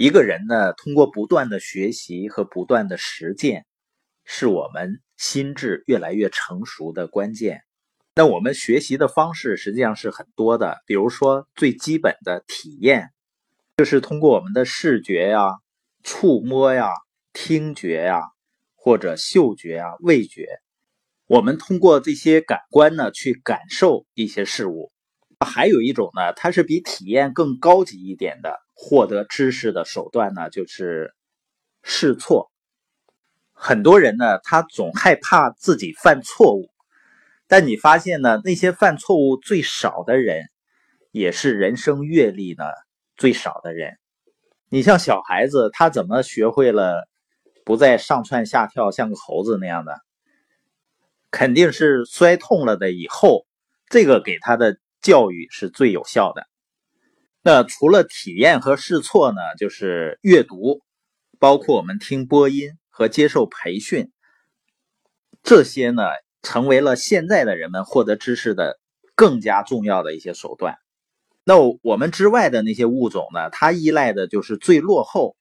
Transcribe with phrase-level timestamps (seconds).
[0.00, 3.66] 一个人呢，通过不断的学习和不断的实践，
[4.24, 7.62] 是我们心智越来越成熟的关键。
[8.14, 13.10] 那我们学习的方式实际上是很多的，比如说最基本的体验，
[13.78, 15.48] 就是通过我们的视觉呀、
[16.04, 16.90] 触摸呀、
[17.32, 18.20] 听觉呀，
[18.76, 20.60] 或者嗅觉呀、味觉，
[21.26, 24.92] 我们通过这些感官呢去感受一些事物。
[25.44, 28.60] 还有一种呢，它是比体验更高级一点的。
[28.80, 31.12] 获得知识的手段呢，就是
[31.82, 32.52] 试错。
[33.52, 36.70] 很多人呢，他总害怕自己犯错误，
[37.48, 40.44] 但你发现呢，那些犯错误最少的人，
[41.10, 42.64] 也是人生阅历呢
[43.16, 43.98] 最少的人。
[44.68, 47.08] 你像小孩子，他怎么学会了
[47.64, 49.98] 不再上蹿下跳，像个猴子那样的？
[51.32, 53.44] 肯定是摔痛了的以后，
[53.88, 56.46] 这个给他的教育是最有效的。
[57.50, 60.82] 那除了体验和试错呢，就是阅读，
[61.38, 64.12] 包括我们听播音和接受培训，
[65.42, 66.02] 这些呢
[66.42, 68.78] 成为了现在的人们获得知识的
[69.14, 70.76] 更加重要的一些手段。
[71.42, 75.34] 那我们之外的那些物种呢，它依赖的就是最落后，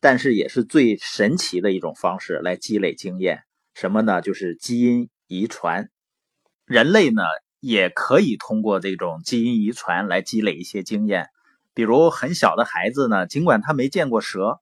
[0.00, 3.44] 但是也是最神奇的一种方式来积累经验。
[3.74, 4.20] 什么呢？
[4.20, 5.88] 就是基因遗传。
[6.64, 7.22] 人类呢
[7.60, 11.28] 也可以通过这种基因遗传来积累一些经验。
[11.74, 14.60] 比如很小的孩子呢，尽管他没见过蛇，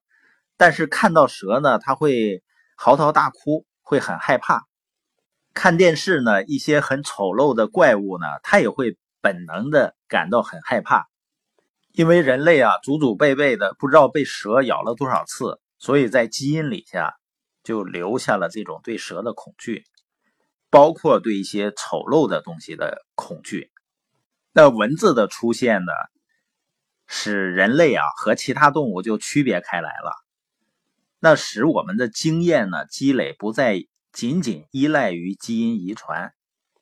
[0.57, 2.43] 但是看到蛇呢，他会
[2.75, 4.65] 嚎啕大哭，会很害怕。
[5.53, 11.07] 看电视呢，一些很丑陋的怪物呢，他也会本能的感到很害怕。
[11.91, 17.13] 因为人类啊，祖祖辈辈的不知道被蛇咬了多少次，所以在基因里下
[17.63, 19.83] 就留下了这种对蛇的恐惧，
[20.71, 23.69] 包括对一些丑陋的东西的恐惧。
[24.53, 25.91] 那文字的出现呢？
[27.15, 30.15] 使人类啊和其他动物就区别开来了，
[31.19, 36.33] 那使我们的经验呢积累不再仅仅依赖于基因遗传，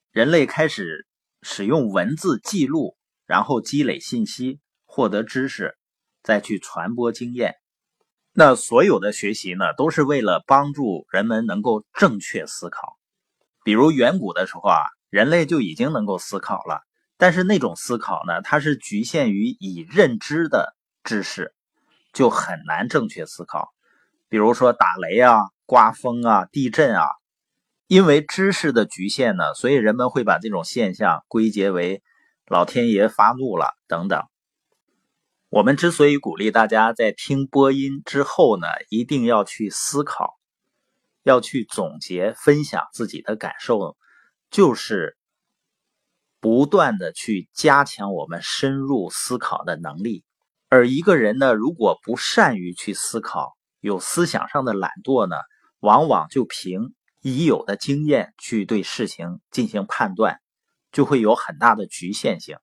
[0.09, 1.05] 人类开始
[1.41, 5.77] 使用文字记录，然后积累信息，获得知识，
[6.23, 7.55] 再去传播经验。
[8.31, 12.97] 那所有的学习呢，都是为了帮助人们能够正确思考。
[13.65, 16.81] 比如远古的时候啊，人类就已经能够思考了。
[17.21, 21.53] 但是那种思考呢，它是局限于已认知的知识，
[22.13, 23.69] 就很难正确思考。
[24.27, 25.37] 比如说打雷啊、
[25.67, 27.05] 刮风啊、地震啊，
[27.85, 32.01] 因为知识的局限呢，所以人们会把这种现象归结为
[32.47, 34.23] 老天爷发怒了等等。
[35.49, 40.39] 我们之所以鼓励大家在听播音之后呢，一定要去思考，
[41.21, 43.95] 要去总结、分享自己的感受，
[44.49, 45.19] 就是。
[46.41, 50.25] 不断的去加强我们深入思考的能力，
[50.69, 55.35] 而一个人呢，如果不善于去思考，有思想上的懒惰呢，
[55.79, 60.41] 往往就凭已有的经验去对事情进行判断，
[60.91, 62.57] 就会有很大的局限性。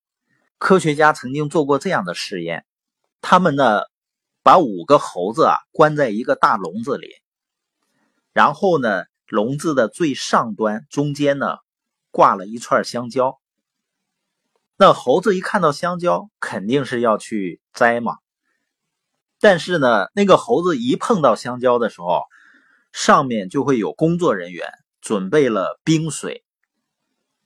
[0.59, 2.67] 科学家曾经做过这样的试验，
[3.21, 3.83] 他们呢，
[4.43, 7.11] 把五个猴子啊关在一个大笼子里，
[8.33, 11.59] 然后呢，笼子的最上端中间呢，
[12.11, 13.39] 挂了一串香蕉。
[14.81, 18.19] 那猴子一看到香蕉，肯定是要去摘嘛。
[19.41, 22.23] 但是呢，那个猴子一碰到香蕉的时候，
[22.93, 24.69] 上面就会有工作人员
[25.01, 26.45] 准备了冰水，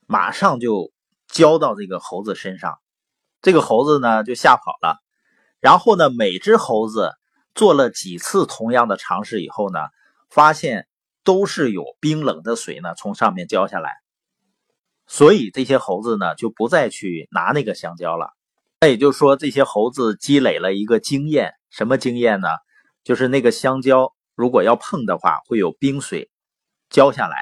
[0.07, 0.93] 马上就
[1.27, 2.79] 浇到这个猴子身上。
[3.41, 4.99] 这个猴子呢就吓跑了。
[5.59, 7.15] 然后呢，每只猴子
[7.55, 9.79] 做了几次同样的尝试以后呢，
[10.29, 10.87] 发现
[11.25, 14.02] 都是有冰冷的水呢从上面浇下来。
[15.13, 18.31] 所以这些猴子呢，就不再去拿那个香蕉了。
[18.81, 22.49] 那也就是说，这些猴子积累了一个经验，什么经验呢？
[23.05, 26.31] 就是那个香蕉如果要碰的话，会有冰水
[26.89, 27.37] 浇下来。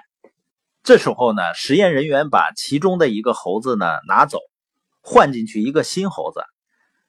[0.83, 4.41] 这时候呢，实验人员把其中的一个猴子呢拿走，
[5.01, 6.43] 换进去一个新猴子。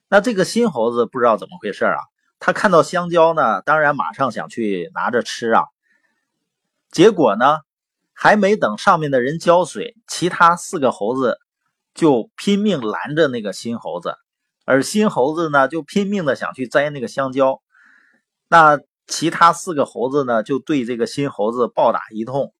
[0.08, 1.98] 那这个新猴子不知道怎么回事啊，
[2.38, 5.64] 他看到香蕉呢，当然马上想去拿着吃啊。
[6.92, 7.58] 结果呢？
[8.22, 11.40] 还没等上面的人浇水，其他四个猴子
[11.92, 14.14] 就拼命拦着那个新猴子，
[14.64, 17.60] 而新猴子呢就拼命的想去摘那个香蕉。
[18.48, 18.78] 那
[19.08, 22.54] 其他四个猴子呢就对这个新猴子暴打一通。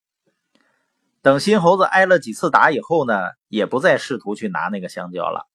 [1.21, 5.47] 等新猴子挨了几次打以后呢，也不再试图去拿那个香蕉了。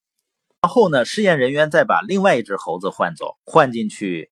[0.62, 4.32] 然后呢，试验人员再把另外一只猴子换走，换进去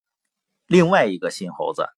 [0.67, 1.89] 另外一个新猴子。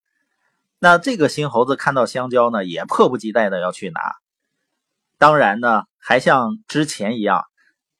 [0.79, 3.99] 那这个新猴子看到香蕉呢，也迫不及待的要去拿。
[5.17, 7.43] 当然呢，还像之前一样，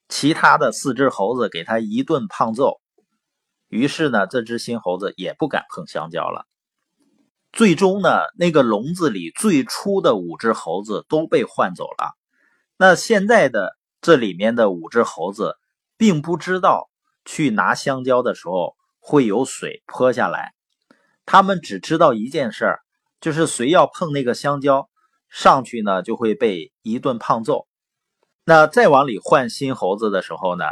[0.08, 2.80] 其他的四只猴子给他一顿胖揍。
[3.68, 6.46] 于是呢，这只新猴子也不敢碰香蕉了。
[7.52, 12.12] 最终呢，那个笼子里最初的五只猴子都被换走了。
[12.76, 15.56] 那现在的这里面的五只猴子，
[15.96, 16.88] 并不知道
[17.24, 20.52] 去拿香蕉的时候会有水泼下来，
[21.30, 22.80] 他们只知道一件事儿，
[23.20, 24.88] 就是谁要碰那个香蕉
[25.28, 27.68] 上去呢，就会被一顿胖揍。
[28.46, 30.64] 那再往里换新猴子的时候呢，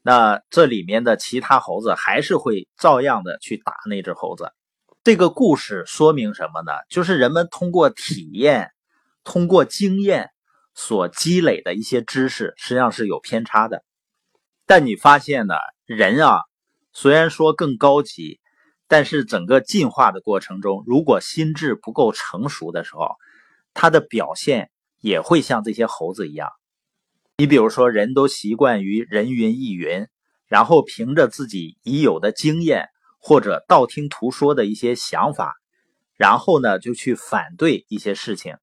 [0.00, 4.54] 那这里面的其他猴子还是会照样的去打那只猴子。
[5.02, 6.72] 这个故事说明什么呢？
[6.88, 8.70] 就是人们通过体验、
[9.22, 10.30] 通过经验
[10.74, 13.84] 所积累的一些知识，实际上是有偏差的。
[14.64, 16.40] 但你发现呢，人啊，
[16.94, 18.40] 虽然说更高级，
[18.94, 23.16] 但是整个进化的过程中，如果心智不够成熟的时候，
[23.72, 24.70] 他的表现
[25.00, 26.52] 也会像这些猴子一样。
[27.38, 30.06] 你比如说，人都习惯于人云亦云，
[30.46, 32.88] 然后凭着自己已有的经验。
[33.18, 35.56] 或者道听途说的一些想法，
[36.14, 38.56] 然后呢就去反对一些事情，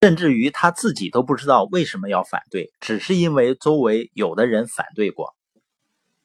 [0.00, 5.36] 甚至于他自己都不知道为什么要反对，只是因为周围有的人反对过。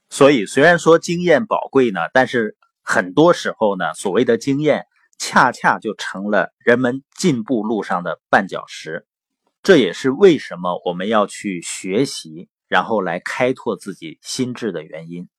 [0.10, 4.86] 所以虽然说经验宝贵呢，但是很多时候呢，所谓的经验
[5.18, 9.08] 恰恰就成了人们进步路上的绊脚石。
[9.62, 15.30] 这也是为什么我们要去学习，然后来开拓自己心智的原因。